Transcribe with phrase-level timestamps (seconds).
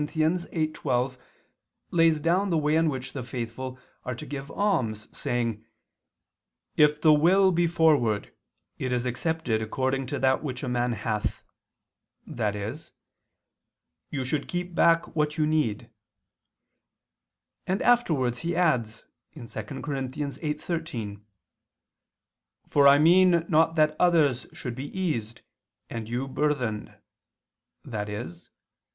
[0.03, 1.15] 8:12)
[1.91, 5.63] lays down the way in which the faithful are to give alms saying:
[6.75, 8.33] "If the will be forward,
[8.79, 11.43] it is accepted according to that which a man hath,"
[12.27, 12.75] i.e.
[14.09, 15.91] "you should keep back what you need,"
[17.67, 19.03] and afterwards he adds
[19.35, 19.45] (2
[19.83, 19.93] Cor.
[19.93, 21.21] 8:13):
[22.67, 25.41] "For I mean not that others should be eased,
[25.91, 26.91] and you burthened,"
[27.93, 28.25] i.e.